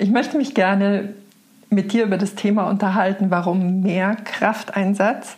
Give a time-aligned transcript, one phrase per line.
[0.00, 1.14] Ich möchte mich gerne
[1.70, 5.36] mit dir über das Thema unterhalten, warum mehr Krafteinsatz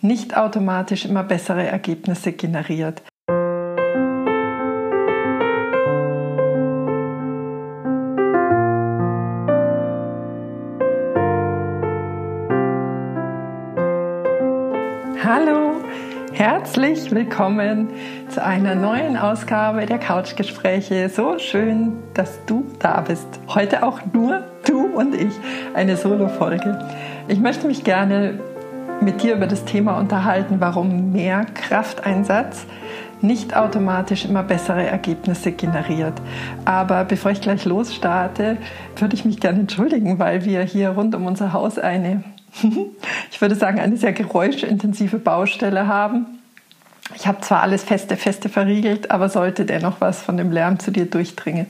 [0.00, 3.02] nicht automatisch immer bessere Ergebnisse generiert.
[16.38, 17.88] Herzlich willkommen
[18.28, 21.08] zu einer neuen Ausgabe der Couchgespräche.
[21.08, 23.26] So schön, dass du da bist.
[23.48, 25.32] Heute auch nur du und ich,
[25.74, 26.78] eine Solo-Folge.
[27.26, 28.38] Ich möchte mich gerne
[29.00, 32.66] mit dir über das Thema unterhalten, warum mehr Krafteinsatz
[33.20, 36.14] nicht automatisch immer bessere Ergebnisse generiert.
[36.64, 38.58] Aber bevor ich gleich losstarte,
[38.96, 42.22] würde ich mich gerne entschuldigen, weil wir hier rund um unser Haus eine,
[43.30, 46.37] ich würde sagen, eine sehr geräuschintensive Baustelle haben.
[47.14, 50.90] Ich habe zwar alles feste, feste verriegelt, aber sollte dennoch was von dem Lärm zu
[50.90, 51.66] dir durchdringen,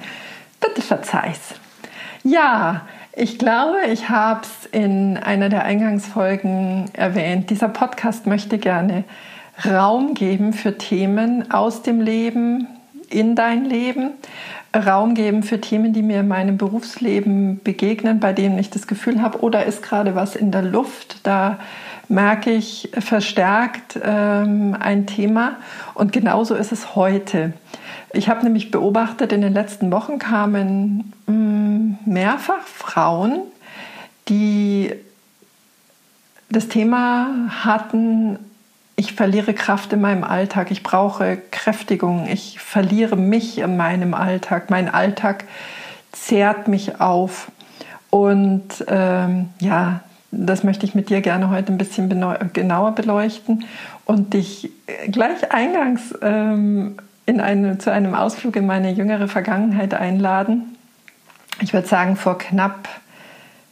[0.61, 1.55] bitte verzeih's.
[2.25, 7.51] Ja, ich glaube, ich habe es in einer der Eingangsfolgen erwähnt.
[7.51, 9.05] Dieser Podcast möchte gerne
[9.65, 12.69] Raum geben für Themen aus dem Leben,
[13.11, 14.11] in dein Leben,
[14.79, 19.23] Raum geben für Themen, die mir in meinem Berufsleben begegnen, bei denen ich das Gefühl
[19.23, 21.59] habe, oder ist gerade was in der Luft, da
[22.09, 25.57] merke ich verstärkt ähm, ein Thema.
[25.95, 27.53] Und genauso ist es heute.
[28.13, 33.43] Ich habe nämlich beobachtet, in den letzten Wochen kamen mh, mm, mehrfach Frauen,
[34.29, 34.93] die
[36.51, 37.29] das Thema
[37.65, 38.39] hatten,
[38.99, 44.71] ich verliere Kraft in meinem Alltag, ich brauche Kräftigung, ich verliere mich in meinem Alltag,
[44.71, 45.45] mein Alltag
[46.11, 47.53] zehrt mich auf.
[48.11, 50.01] Und ähm, ja,
[50.33, 53.67] das möchte ich mit dir gerne heute ein bisschen genauer beleuchten
[54.05, 54.73] und dich
[55.07, 60.77] gleich eingangs ähm, in eine, zu einem Ausflug in meine jüngere Vergangenheit einladen.
[61.61, 62.89] Ich würde sagen, vor knapp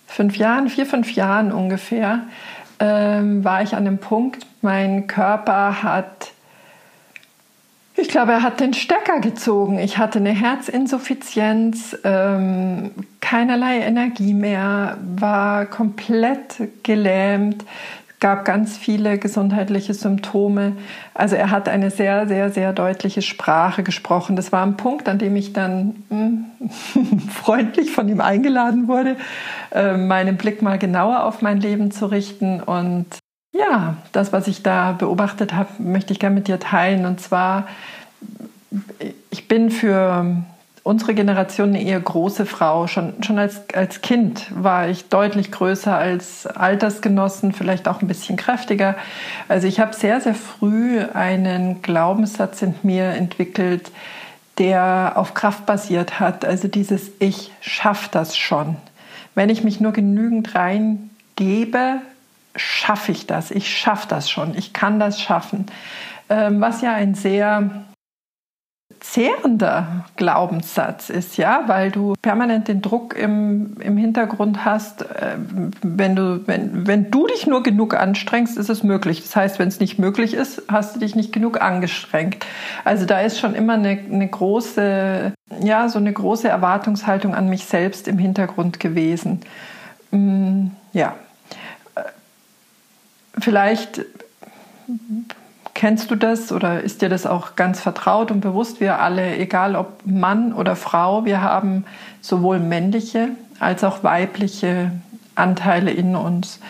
[0.07, 2.21] fünf Jahren, vier, fünf Jahren ungefähr,
[2.79, 6.33] ähm, war ich an dem Punkt, mein Körper hat
[7.99, 9.79] ich glaube, er hat den Stecker gezogen.
[9.79, 12.91] Ich hatte eine Herzinsuffizienz, ähm,
[13.23, 17.65] keinerlei Energie mehr, war komplett gelähmt,
[18.21, 20.77] gab ganz viele gesundheitliche Symptome.
[21.15, 24.37] Also er hat eine sehr, sehr, sehr deutliche Sprache gesprochen.
[24.37, 26.31] Das war ein Punkt, an dem ich dann mh,
[26.93, 29.17] hm, freundlich von ihm eingeladen wurde,
[29.73, 33.07] äh, meinen Blick mal genauer auf mein Leben zu richten und
[33.59, 37.07] ja, das, was ich da beobachtet habe, möchte ich gerne mit dir teilen.
[37.07, 37.67] Und zwar,
[39.31, 40.45] ich bin für
[40.87, 42.87] unsere Generation eine eher große Frau.
[42.87, 48.37] Schon, schon als, als Kind war ich deutlich größer als Altersgenossen, vielleicht auch ein bisschen
[48.37, 48.95] kräftiger.
[49.49, 53.91] Also ich habe sehr, sehr früh einen Glaubenssatz in mir entwickelt,
[54.59, 56.45] der auf Kraft basiert hat.
[56.45, 58.77] Also dieses Ich schaffe das schon.
[59.35, 62.01] Wenn ich mich nur genügend reingebe,
[62.57, 65.67] schaffe ich das, ich schaffe das schon, ich kann das schaffen.
[66.29, 67.85] Ähm, was ja ein sehr
[69.01, 75.37] zehrender Glaubenssatz ist, ja, weil du permanent den Druck im, im Hintergrund hast, äh,
[75.83, 79.23] wenn du, wenn, wenn du dich nur genug anstrengst, ist es möglich.
[79.23, 82.45] Das heißt, wenn es nicht möglich ist, hast du dich nicht genug angestrengt.
[82.85, 87.67] Also da ist schon immer eine, eine große, ja, so eine große Erwartungshaltung an mich
[87.67, 89.41] selbst im Hintergrund gewesen.
[90.11, 91.15] Mm, ja,
[93.39, 94.03] Vielleicht
[95.75, 98.81] kennst du das oder ist dir das auch ganz vertraut und bewusst?
[98.81, 101.85] Wir alle, egal ob Mann oder Frau, wir haben
[102.23, 103.29] sowohl männliche
[103.61, 104.93] als auch weibliche
[105.35, 106.61] Anteile in uns.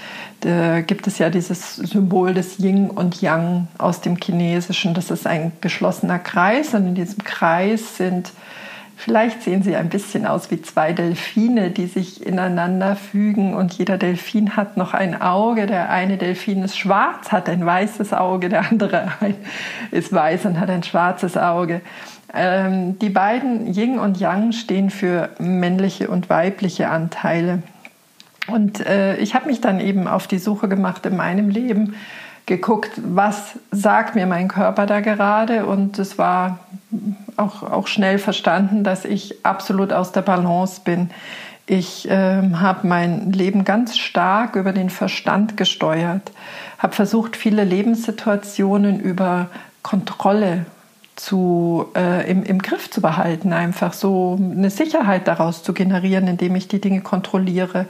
[0.40, 4.92] Da gibt es ja dieses Symbol des Yin und Yang aus dem Chinesischen.
[4.92, 8.32] Das ist ein geschlossener Kreis und in diesem Kreis sind
[8.98, 13.98] Vielleicht sehen sie ein bisschen aus wie zwei Delfine, die sich ineinander fügen und jeder
[13.98, 15.66] Delfin hat noch ein Auge.
[15.66, 19.08] Der eine Delfin ist schwarz, hat ein weißes Auge, der andere
[19.90, 21.82] ist weiß und hat ein schwarzes Auge.
[22.32, 27.62] Ähm, die beiden Yin und Yang stehen für männliche und weibliche Anteile.
[28.48, 31.94] Und äh, ich habe mich dann eben auf die Suche gemacht in meinem Leben,
[32.46, 36.60] geguckt, was sagt mir mein Körper da gerade und es war
[37.36, 41.10] auch, auch schnell verstanden, dass ich absolut aus der Balance bin.
[41.66, 46.30] Ich äh, habe mein Leben ganz stark über den Verstand gesteuert,
[46.78, 49.48] habe versucht, viele Lebenssituationen über
[49.82, 50.66] Kontrolle
[51.16, 56.54] zu, äh, im, im Griff zu behalten, einfach so eine Sicherheit daraus zu generieren, indem
[56.54, 57.86] ich die Dinge kontrolliere.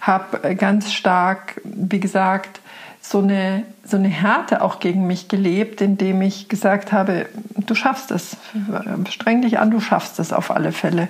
[0.00, 2.60] Habe ganz stark, wie gesagt,
[3.08, 8.10] so eine, so eine Härte auch gegen mich gelebt, indem ich gesagt habe, du schaffst
[8.10, 8.36] es,
[9.10, 11.08] streng dich an, du schaffst es auf alle Fälle.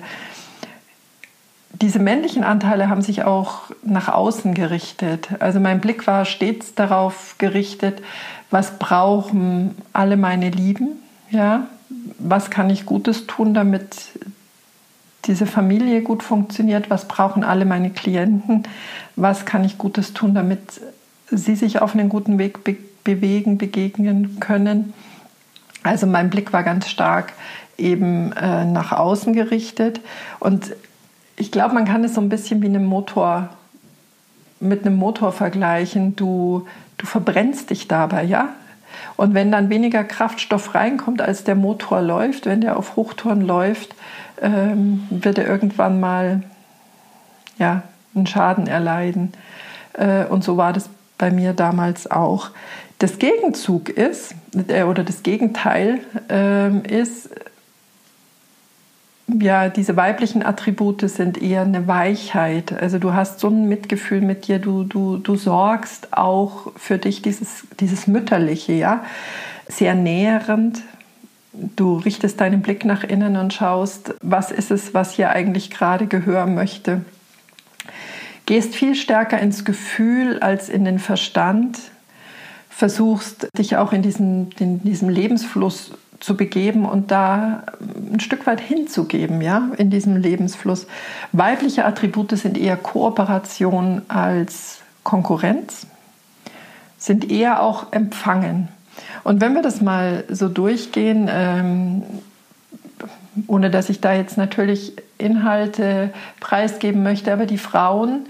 [1.81, 5.29] diese männlichen Anteile haben sich auch nach außen gerichtet.
[5.39, 8.01] Also mein Blick war stets darauf gerichtet,
[8.51, 10.89] was brauchen alle meine Lieben,
[11.31, 11.67] ja,
[12.19, 13.95] was kann ich Gutes tun, damit
[15.25, 18.63] diese Familie gut funktioniert, was brauchen alle meine Klienten,
[19.15, 20.61] was kann ich Gutes tun, damit
[21.29, 24.93] sie sich auf einen guten Weg be bewegen, begegnen können.
[25.81, 27.31] Also mein Blick war ganz stark
[27.77, 30.01] eben äh, nach außen gerichtet
[30.39, 30.73] und
[31.37, 33.49] ich glaube, man kann es so ein bisschen wie einem Motor
[34.59, 36.15] mit einem Motor vergleichen.
[36.15, 38.49] Du, du verbrennst dich dabei, ja?
[39.15, 43.95] Und wenn dann weniger Kraftstoff reinkommt, als der Motor läuft, wenn der auf Hochtouren läuft,
[44.41, 46.43] ähm, wird er irgendwann mal
[47.59, 47.83] ja,
[48.15, 49.33] einen Schaden erleiden.
[49.93, 52.51] Äh, und so war das bei mir damals auch.
[52.99, 54.33] Das Gegenzug ist,
[54.67, 55.99] äh, oder das Gegenteil
[56.29, 57.29] äh, ist,
[59.27, 62.71] ja, diese weiblichen Attribute sind eher eine Weichheit.
[62.71, 67.21] Also du hast so ein Mitgefühl mit dir, du, du, du sorgst auch für dich
[67.21, 69.03] dieses, dieses Mütterliche, ja.
[69.67, 70.81] Sehr näherend.
[71.51, 76.07] Du richtest deinen Blick nach innen und schaust, was ist es, was hier eigentlich gerade
[76.07, 77.01] Gehör möchte.
[78.47, 81.77] Gehst viel stärker ins Gefühl als in den Verstand.
[82.69, 85.91] Versuchst dich auch in diesem, in diesem Lebensfluss
[86.21, 87.63] zu begeben und da
[88.11, 90.87] ein Stück weit hinzugeben, ja, in diesem Lebensfluss.
[91.33, 95.85] Weibliche Attribute sind eher Kooperation als Konkurrenz,
[96.97, 98.69] sind eher auch Empfangen.
[99.25, 102.03] Und wenn wir das mal so durchgehen, ähm,
[103.47, 108.27] ohne dass ich da jetzt natürlich Inhalte preisgeben möchte, aber die Frauen,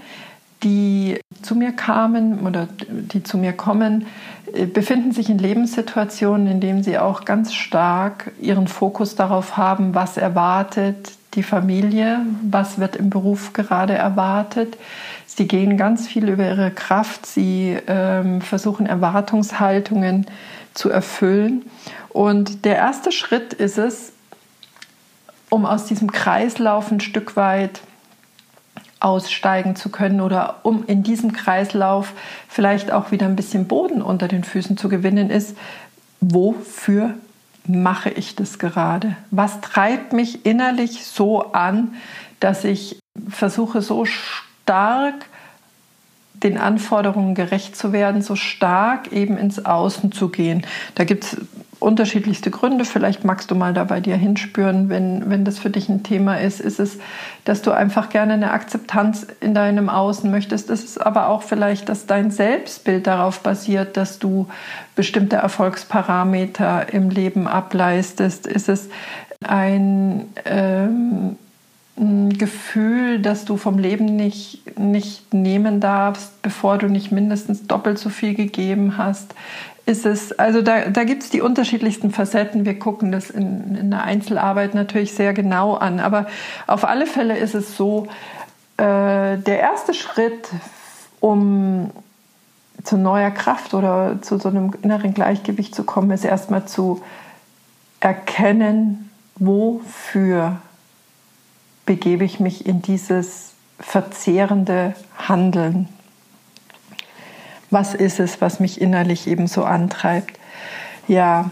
[0.62, 4.06] die zu mir kamen oder die zu mir kommen,
[4.52, 9.94] äh, befinden sich in Lebenssituationen, in denen sie auch ganz stark ihren Fokus darauf haben,
[9.94, 14.76] was erwartet die Familie, was wird im Beruf gerade erwartet.
[15.26, 20.26] Sie gehen ganz viel über ihre Kraft, sie ähm, versuchen Erwartungshaltungen
[20.74, 21.64] zu erfüllen.
[22.08, 24.12] Und der erste Schritt ist es,
[25.50, 27.80] um aus diesem Kreislauf ein Stück weit
[29.00, 32.12] aussteigen zu können oder um in diesem Kreislauf
[32.48, 35.56] vielleicht auch wieder ein bisschen Boden unter den Füßen zu gewinnen, ist,
[36.20, 37.14] wofür
[37.64, 39.16] mache ich das gerade?
[39.30, 41.94] Was treibt mich innerlich so an,
[42.40, 42.98] dass ich
[43.28, 45.26] versuche so stark
[46.42, 50.64] den Anforderungen gerecht zu werden, so stark eben ins Außen zu gehen.
[50.94, 51.36] Da gibt es
[51.80, 52.84] unterschiedlichste Gründe.
[52.84, 56.40] Vielleicht magst du mal da bei dir hinspüren, wenn, wenn das für dich ein Thema
[56.40, 56.60] ist.
[56.60, 56.98] Ist es,
[57.44, 60.70] dass du einfach gerne eine Akzeptanz in deinem Außen möchtest?
[60.70, 64.48] Ist es aber auch vielleicht, dass dein Selbstbild darauf basiert, dass du
[64.96, 68.46] bestimmte Erfolgsparameter im Leben ableistest?
[68.46, 68.88] Ist es
[69.44, 71.36] ein, ähm,
[71.96, 77.98] ein Gefühl, dass du vom Leben nicht, nicht nehmen darfst, bevor du nicht mindestens doppelt
[77.98, 79.34] so viel gegeben hast?
[79.88, 82.66] Ist es, also da, da gibt es die unterschiedlichsten Facetten.
[82.66, 85.98] Wir gucken das in, in der Einzelarbeit natürlich sehr genau an.
[85.98, 86.26] Aber
[86.66, 88.06] auf alle Fälle ist es so,
[88.76, 90.50] äh, der erste Schritt,
[91.20, 91.90] um
[92.84, 97.00] zu neuer Kraft oder zu so einem inneren Gleichgewicht zu kommen, ist erstmal zu
[97.98, 100.58] erkennen, wofür
[101.86, 105.88] begebe ich mich in dieses verzehrende Handeln
[107.70, 110.38] was ist es, was mich innerlich eben so antreibt.
[111.06, 111.50] Ja,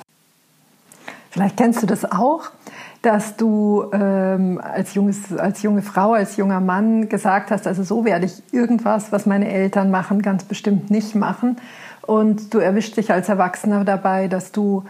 [1.30, 2.50] vielleicht kennst du das auch,
[3.02, 8.04] dass du ähm, als, junges, als junge Frau, als junger Mann gesagt hast, also so
[8.04, 11.56] werde ich irgendwas, was meine Eltern machen, ganz bestimmt nicht machen.
[12.02, 14.84] Und du erwischst dich als Erwachsener dabei, dass du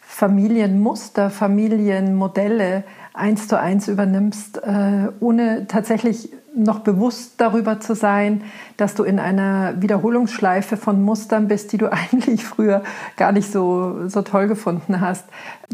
[0.00, 8.42] Familienmuster, Familienmodelle eins zu eins übernimmst, äh, ohne tatsächlich noch bewusst darüber zu sein,
[8.76, 12.82] dass du in einer Wiederholungsschleife von Mustern bist, die du eigentlich früher
[13.16, 15.24] gar nicht so, so toll gefunden hast.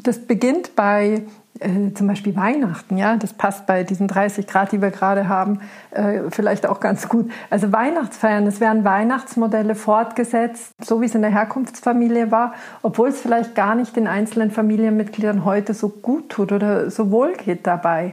[0.02, 1.22] Das beginnt bei
[1.60, 5.60] äh, zum Beispiel Weihnachten, ja, das passt bei diesen 30 Grad, die wir gerade haben,
[5.90, 7.30] äh, vielleicht auch ganz gut.
[7.50, 13.20] Also Weihnachtsfeiern, es werden Weihnachtsmodelle fortgesetzt, so wie es in der Herkunftsfamilie war, obwohl es
[13.20, 18.12] vielleicht gar nicht den einzelnen Familienmitgliedern heute so gut tut oder so wohl geht dabei.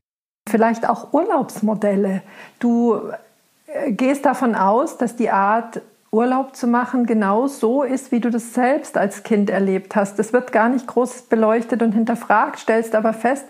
[0.56, 2.22] Vielleicht auch Urlaubsmodelle.
[2.60, 3.02] Du
[3.68, 5.82] äh, gehst davon aus, dass die Art
[6.12, 10.18] Urlaub zu machen genau so ist, wie du das selbst als Kind erlebt hast.
[10.18, 13.44] Das wird gar nicht groß beleuchtet und hinterfragt, stellst aber fest,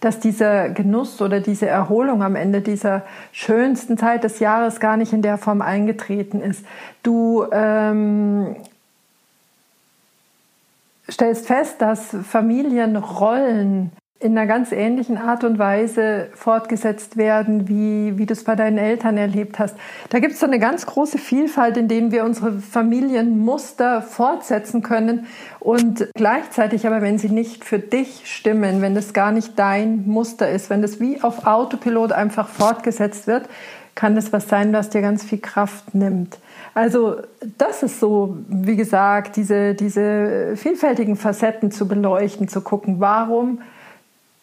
[0.00, 3.02] dass dieser Genuss oder diese Erholung am Ende dieser
[3.32, 6.64] schönsten Zeit des Jahres gar nicht in der Form eingetreten ist.
[7.02, 8.54] Du ähm,
[11.10, 13.90] stellst fest, dass Familienrollen
[14.22, 18.78] in einer ganz ähnlichen Art und Weise fortgesetzt werden, wie, wie du es bei deinen
[18.78, 19.76] Eltern erlebt hast.
[20.10, 25.26] Da gibt es so eine ganz große Vielfalt, in denen wir unsere Familienmuster fortsetzen können
[25.58, 30.48] und gleichzeitig aber, wenn sie nicht für dich stimmen, wenn das gar nicht dein Muster
[30.50, 33.48] ist, wenn das wie auf Autopilot einfach fortgesetzt wird,
[33.94, 36.38] kann das was sein, was dir ganz viel Kraft nimmt.
[36.74, 37.16] Also
[37.58, 43.60] das ist so, wie gesagt, diese, diese vielfältigen Facetten zu beleuchten, zu gucken, warum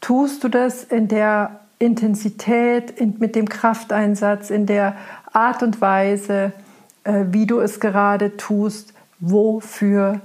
[0.01, 4.96] tust du das in der Intensität, in, mit dem Krafteinsatz, in der
[5.32, 6.51] Art und Weise,
[7.03, 10.20] äh, wie du es gerade tust, wofür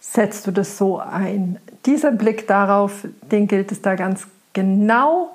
[0.00, 1.58] setzt du das so ein?
[1.86, 5.30] Dieser Blick darauf, den gilt es da ganz genau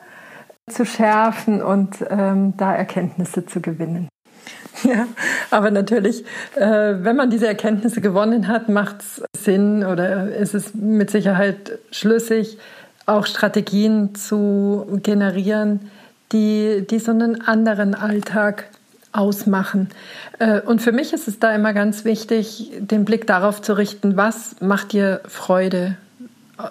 [0.70, 4.10] zu schärfen und ähm, da Erkenntnisse zu gewinnen.
[4.84, 5.08] Ja,
[5.50, 6.26] aber natürlich,
[6.56, 11.80] äh, wenn man diese Erkenntnisse gewonnen hat, macht es Sinn oder ist es mit Sicherheit
[11.92, 12.58] schlüssig,
[13.06, 15.92] auch Strategien zu generieren,
[16.32, 18.70] die, die so einen anderen Alltag
[19.12, 19.90] ausmachen.
[20.40, 24.18] Äh, und für mich ist es da immer ganz wichtig, den Blick darauf zu richten,
[24.18, 25.98] was macht dir Freude?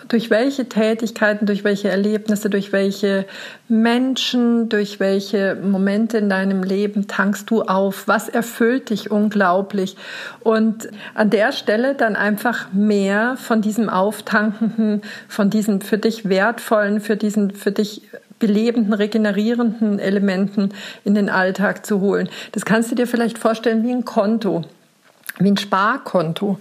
[0.06, 3.26] Durch welche Tätigkeiten, durch welche Erlebnisse, durch welche
[3.68, 8.06] Menschen, durch welche Momente in deinem Leben tankst du auf?
[8.06, 9.96] Was erfüllt dich unglaublich?
[10.40, 17.00] Und an der Stelle dann einfach mehr von diesem Auftankenden, von diesen für dich wertvollen,
[17.00, 18.02] für diesen für dich
[18.38, 20.70] belebenden, regenerierenden Elementen
[21.04, 22.28] in den Alltag zu holen.
[22.52, 24.62] Das kannst du dir vielleicht vorstellen wie ein Konto,
[25.38, 26.58] wie ein Sparkonto.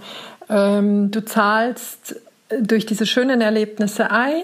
[0.49, 2.15] Ähm, du zahlst
[2.59, 4.43] durch diese schönen Erlebnisse ein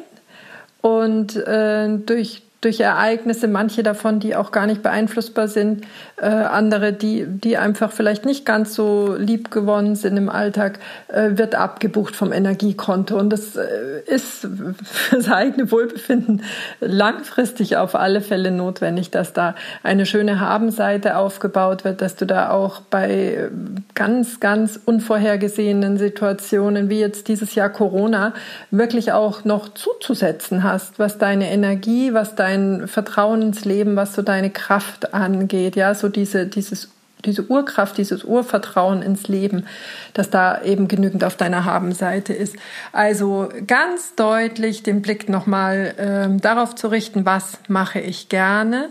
[0.81, 5.85] und äh, durch durch Ereignisse, manche davon, die auch gar nicht beeinflussbar sind,
[6.19, 11.37] äh, andere, die, die einfach vielleicht nicht ganz so lieb gewonnen sind im Alltag, äh,
[11.37, 13.15] wird abgebucht vom Energiekonto.
[13.15, 14.47] Und das äh, ist
[14.83, 16.41] für das eigene Wohlbefinden
[16.79, 22.49] langfristig auf alle Fälle notwendig, dass da eine schöne Habenseite aufgebaut wird, dass du da
[22.49, 23.49] auch bei
[23.93, 28.33] ganz, ganz unvorhergesehenen Situationen wie jetzt dieses Jahr Corona
[28.71, 34.13] wirklich auch noch zuzusetzen hast, was deine Energie, was dein dein Vertrauen ins Leben, was
[34.13, 36.89] so deine Kraft angeht, ja, so diese, dieses
[37.25, 39.65] diese Urkraft, dieses Urvertrauen ins Leben,
[40.13, 42.55] dass da eben genügend auf deiner Habenseite ist.
[42.93, 48.89] Also ganz deutlich den Blick nochmal ähm, darauf zu richten, was mache ich gerne,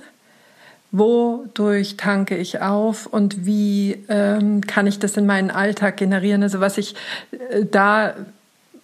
[0.90, 6.42] wodurch tanke ich auf und wie ähm, kann ich das in meinen Alltag generieren.
[6.42, 6.96] Also was ich
[7.30, 8.14] äh, da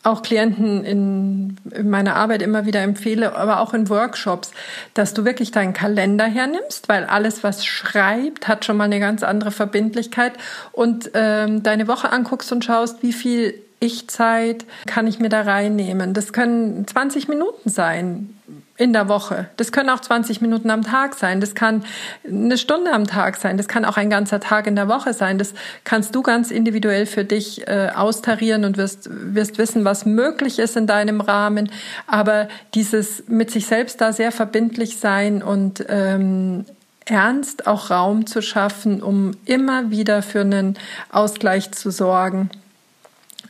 [0.03, 4.51] auch Klienten in, in, meiner Arbeit immer wieder empfehle, aber auch in Workshops,
[4.95, 9.23] dass du wirklich deinen Kalender hernimmst, weil alles, was schreibt, hat schon mal eine ganz
[9.23, 10.33] andere Verbindlichkeit
[10.73, 16.15] und ähm, deine Woche anguckst und schaust, wie viel Ich-Zeit kann ich mir da reinnehmen.
[16.15, 18.37] Das können 20 Minuten sein
[18.83, 19.49] in der Woche.
[19.57, 21.41] Das können auch 20 Minuten am Tag sein.
[21.41, 21.85] Das kann
[22.29, 23.57] eine Stunde am Tag sein.
[23.57, 25.39] Das kann auch ein ganzer Tag in der Woche sein.
[25.39, 30.59] Das kannst du ganz individuell für dich äh, austarieren und wirst, wirst wissen, was möglich
[30.59, 31.71] ist in deinem Rahmen.
[32.09, 36.65] Aber dieses mit sich selbst da sehr verbindlich sein und ähm,
[37.05, 40.77] ernst auch Raum zu schaffen, um immer wieder für einen
[41.13, 42.51] Ausgleich zu sorgen.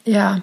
[0.05, 0.43] Ja,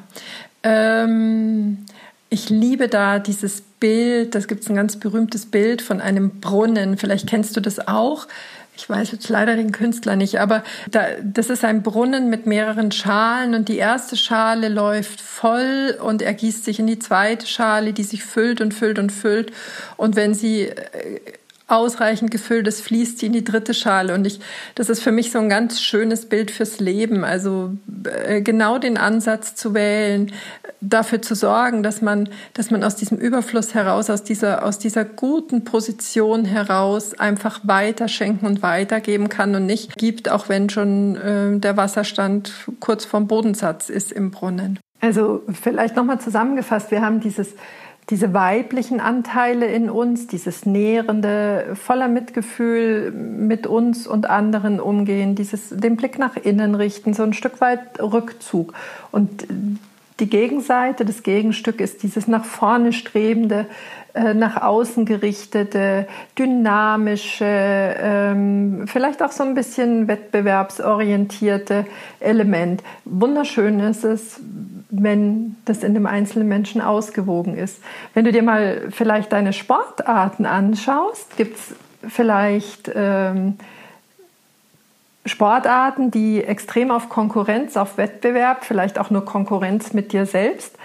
[0.63, 1.86] ähm,
[2.31, 6.98] ich liebe da dieses Bild, das gibt es ein ganz berühmtes Bild von einem Brunnen.
[6.98, 8.27] Vielleicht kennst du das auch.
[8.75, 12.93] Ich weiß jetzt leider den Künstler nicht, aber da, das ist ein Brunnen mit mehreren
[12.93, 17.91] Schalen und die erste Schale läuft voll und er gießt sich in die zweite Schale,
[17.91, 19.51] die sich füllt und füllt und füllt.
[19.98, 21.19] Und wenn sie äh,
[21.69, 24.13] ausreichend gefüllt ist, fließt in die dritte Schale.
[24.13, 24.39] Und ich,
[24.75, 27.23] das ist für mich so ein ganz schönes Bild fürs Leben.
[27.23, 27.71] Also
[28.03, 30.31] äh, genau den Ansatz zu wählen,
[30.81, 35.05] dafür zu sorgen, dass man, dass man aus diesem Überfluss heraus, aus dieser, aus dieser
[35.05, 41.15] guten Position heraus einfach weiter schenken und weitergeben kann und nicht gibt, auch wenn schon
[41.17, 44.79] äh, der Wasserstand kurz vorm Bodensatz ist im Brunnen.
[45.01, 47.53] Also vielleicht nochmal zusammengefasst, wir haben dieses
[48.09, 55.69] diese weiblichen Anteile in uns, dieses nährende, voller Mitgefühl mit uns und anderen umgehen, dieses
[55.69, 58.73] den Blick nach innen richten, so ein Stück weit Rückzug.
[59.11, 59.45] Und
[60.19, 63.67] die Gegenseite, das Gegenstück ist dieses nach vorne strebende,
[64.13, 71.85] nach außen gerichtete, dynamische, ähm, vielleicht auch so ein bisschen wettbewerbsorientierte
[72.19, 72.83] Element.
[73.05, 74.39] Wunderschön ist es,
[74.89, 77.81] wenn das in dem einzelnen Menschen ausgewogen ist.
[78.13, 81.75] Wenn du dir mal vielleicht deine Sportarten anschaust, gibt es
[82.07, 83.57] vielleicht ähm,
[85.25, 90.75] Sportarten, die extrem auf Konkurrenz, auf Wettbewerb, vielleicht auch nur Konkurrenz mit dir selbst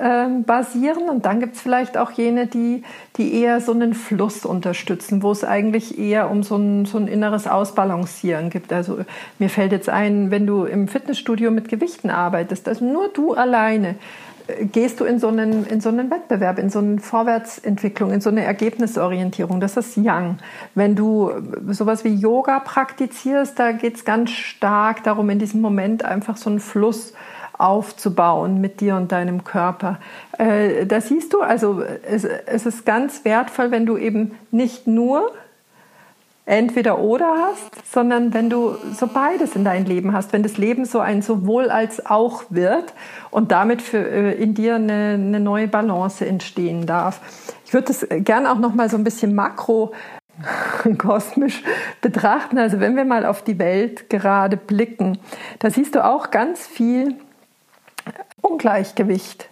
[0.00, 2.82] ähm, basieren und dann gibt es vielleicht auch jene, die,
[3.16, 7.06] die eher so einen Fluss unterstützen, wo es eigentlich eher um so ein, so ein
[7.06, 8.72] inneres Ausbalancieren gibt.
[8.72, 9.00] Also
[9.38, 13.96] mir fällt jetzt ein, wenn du im Fitnessstudio mit Gewichten arbeitest, also nur du alleine,
[14.72, 18.30] gehst du in so, einen, in so einen Wettbewerb, in so eine Vorwärtsentwicklung, in so
[18.30, 19.60] eine Ergebnisorientierung.
[19.60, 20.38] Das ist Yang.
[20.74, 21.30] Wenn du
[21.68, 26.50] sowas wie Yoga praktizierst, da geht es ganz stark darum, in diesem Moment einfach so
[26.50, 27.12] einen Fluss
[27.60, 29.98] aufzubauen mit dir und deinem Körper.
[30.38, 35.30] Äh, da siehst du, also es, es ist ganz wertvoll, wenn du eben nicht nur
[36.46, 40.84] entweder oder hast, sondern wenn du so beides in dein Leben hast, wenn das Leben
[40.84, 42.92] so ein sowohl als auch wird
[43.30, 47.20] und damit für, äh, in dir eine, eine neue Balance entstehen darf.
[47.64, 49.92] Ich würde das gerne auch noch mal so ein bisschen makro
[50.98, 51.62] kosmisch
[52.00, 52.58] betrachten.
[52.58, 55.18] Also wenn wir mal auf die Welt gerade blicken,
[55.60, 57.14] da siehst du auch ganz viel
[58.42, 59.50] Ungleichgewicht.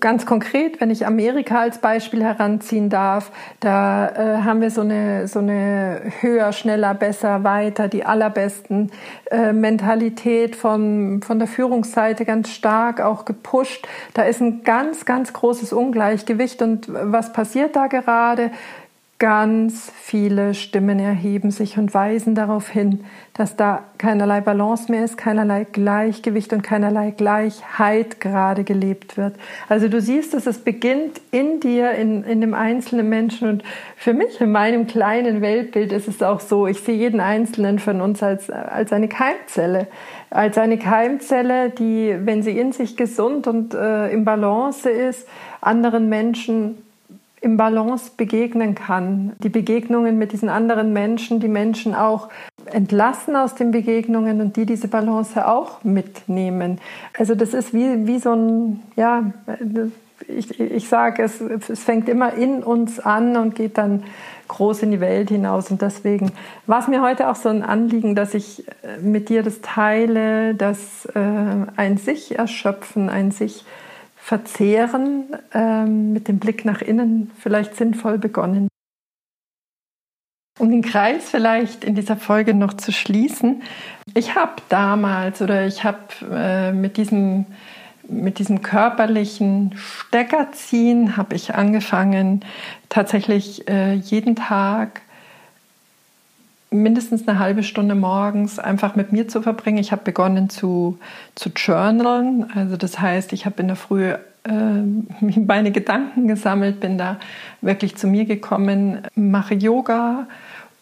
[0.00, 5.28] Ganz konkret, wenn ich Amerika als Beispiel heranziehen darf, da äh, haben wir so eine,
[5.28, 8.90] so eine höher, schneller, besser, weiter, die allerbesten
[9.30, 13.86] äh, Mentalität von, von der Führungsseite ganz stark auch gepusht.
[14.14, 16.62] Da ist ein ganz, ganz großes Ungleichgewicht.
[16.62, 18.52] Und was passiert da gerade?
[19.18, 25.16] Ganz viele Stimmen erheben sich und weisen darauf hin, dass da keinerlei Balance mehr ist,
[25.16, 29.36] keinerlei Gleichgewicht und keinerlei Gleichheit gerade gelebt wird.
[29.70, 33.48] Also du siehst, dass es beginnt in dir, in, in dem einzelnen Menschen.
[33.48, 33.64] Und
[33.96, 38.02] für mich, in meinem kleinen Weltbild, ist es auch so, ich sehe jeden einzelnen von
[38.02, 39.86] uns als, als eine Keimzelle.
[40.28, 45.26] Als eine Keimzelle, die, wenn sie in sich gesund und äh, im Balance ist,
[45.62, 46.82] anderen Menschen
[47.40, 49.32] im Balance begegnen kann.
[49.42, 52.28] Die Begegnungen mit diesen anderen Menschen, die Menschen auch
[52.66, 56.80] entlassen aus den Begegnungen und die diese Balance auch mitnehmen.
[57.16, 59.32] Also das ist wie, wie so ein, ja,
[60.26, 64.02] ich, ich sage, es, es fängt immer in uns an und geht dann
[64.48, 65.70] groß in die Welt hinaus.
[65.70, 66.32] Und deswegen
[66.66, 68.64] war es mir heute auch so ein Anliegen, dass ich
[69.00, 71.20] mit dir das teile, dass äh,
[71.76, 73.64] ein sich erschöpfen, ein sich
[74.26, 78.66] Verzehren ähm, mit dem Blick nach innen vielleicht sinnvoll begonnen.
[80.58, 83.62] Um den Kreis vielleicht in dieser Folge noch zu schließen,
[84.14, 87.46] ich habe damals oder ich habe äh, mit diesem
[88.08, 92.44] mit diesem körperlichen Steckerziehen habe ich angefangen,
[92.88, 95.02] tatsächlich äh, jeden Tag
[96.82, 99.78] mindestens eine halbe Stunde morgens einfach mit mir zu verbringen.
[99.78, 100.98] Ich habe begonnen zu,
[101.34, 102.46] zu journalen.
[102.54, 104.20] Also das heißt, ich habe in der Früh äh,
[105.46, 107.18] meine Gedanken gesammelt, bin da
[107.60, 110.26] wirklich zu mir gekommen, mache Yoga,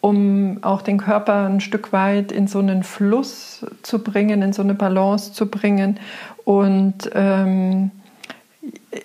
[0.01, 4.61] um auch den Körper ein Stück weit in so einen Fluss zu bringen, in so
[4.61, 5.99] eine Balance zu bringen.
[6.43, 7.91] Und ähm,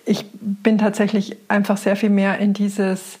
[0.05, 3.19] ich bin tatsächlich einfach sehr viel mehr in dieses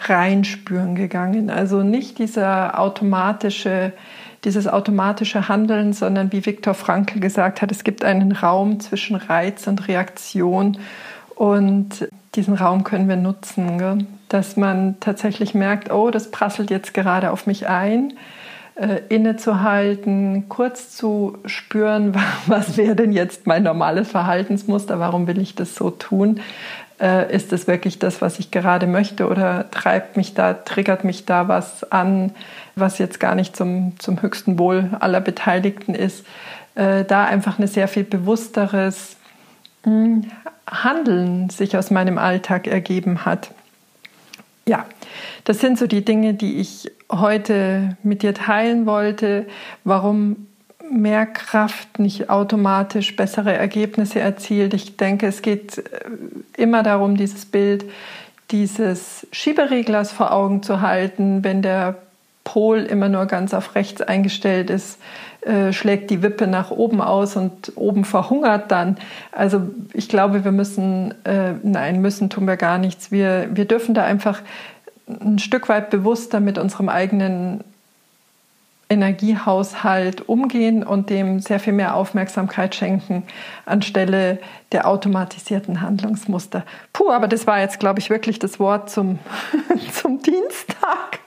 [0.00, 1.50] reinspüren gegangen.
[1.50, 3.92] Also nicht dieser automatische,
[4.44, 9.66] dieses automatische Handeln, sondern wie Viktor Frankl gesagt hat, es gibt einen Raum zwischen Reiz
[9.66, 10.78] und Reaktion
[11.34, 14.06] und diesen Raum können wir nutzen, gell?
[14.28, 18.14] dass man tatsächlich merkt, oh, das prasselt jetzt gerade auf mich ein,
[18.74, 22.14] äh, innezuhalten, kurz zu spüren,
[22.46, 26.40] was wäre denn jetzt mein normales Verhaltensmuster, warum will ich das so tun,
[27.00, 31.26] äh, ist es wirklich das, was ich gerade möchte oder treibt mich da, triggert mich
[31.26, 32.32] da was an,
[32.74, 36.24] was jetzt gar nicht zum, zum höchsten Wohl aller Beteiligten ist.
[36.74, 39.16] Äh, da einfach ein sehr viel bewussteres
[39.82, 40.30] hm,
[40.68, 43.50] Handeln sich aus meinem Alltag ergeben hat.
[44.68, 44.84] Ja,
[45.44, 49.46] das sind so die Dinge, die ich heute mit dir teilen wollte.
[49.84, 50.48] Warum
[50.90, 54.74] mehr Kraft nicht automatisch bessere Ergebnisse erzielt.
[54.74, 55.82] Ich denke, es geht äh,
[56.56, 57.84] immer darum, dieses Bild
[58.50, 61.42] dieses Schiebereglers vor Augen zu halten.
[61.42, 61.96] Wenn der
[62.44, 64.98] Pol immer nur ganz auf rechts eingestellt ist,
[65.40, 68.98] äh, schlägt die Wippe nach oben aus und oben verhungert dann.
[69.32, 73.10] Also ich glaube, wir müssen, äh, nein, müssen tun wir gar nichts.
[73.10, 74.42] Wir, wir dürfen da einfach
[75.08, 77.64] ein Stück weit bewusster mit unserem eigenen
[78.88, 83.24] Energiehaushalt umgehen und dem sehr viel mehr Aufmerksamkeit schenken
[83.64, 84.38] anstelle
[84.70, 86.64] der automatisierten Handlungsmuster.
[86.92, 89.18] Puh, aber das war jetzt, glaube ich, wirklich das Wort zum,
[89.92, 91.18] zum Dienstag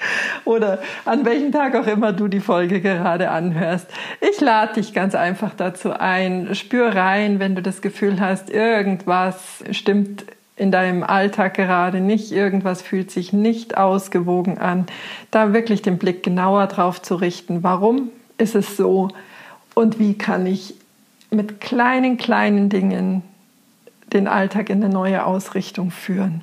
[0.45, 3.87] oder an welchem Tag auch immer du die Folge gerade anhörst.
[4.21, 6.55] Ich lade dich ganz einfach dazu ein.
[6.55, 10.25] Spür rein, wenn du das Gefühl hast, irgendwas stimmt
[10.59, 14.85] in deinem Alltag gerade nicht, irgendwas fühlt sich nicht ausgewogen an,
[15.31, 19.09] da wirklich den Blick genauer drauf zu richten, warum ist es so
[19.73, 20.75] und wie kann ich
[21.31, 23.23] mit kleinen, kleinen Dingen
[24.11, 26.41] den Alltag in eine neue Ausrichtung führen.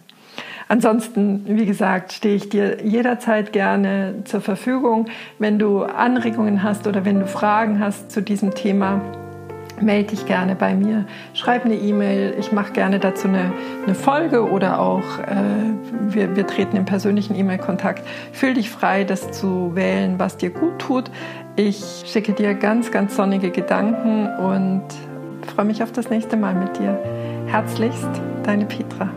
[0.68, 5.06] Ansonsten, wie gesagt, stehe ich dir jederzeit gerne zur Verfügung.
[5.38, 9.00] Wenn du Anregungen hast oder wenn du Fragen hast zu diesem Thema,
[9.80, 12.34] melde dich gerne bei mir, schreib eine E-Mail.
[12.38, 13.52] Ich mache gerne dazu eine,
[13.84, 18.06] eine Folge oder auch äh, wir, wir treten im persönlichen E-Mail-Kontakt.
[18.32, 21.10] Fühl dich frei, das zu wählen, was dir gut tut.
[21.56, 24.84] Ich schicke dir ganz, ganz sonnige Gedanken und
[25.54, 26.98] freue mich auf das nächste Mal mit dir.
[27.46, 28.10] Herzlichst,
[28.44, 29.10] deine Petra.